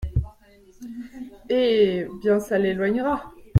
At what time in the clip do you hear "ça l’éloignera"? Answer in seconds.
2.39-3.31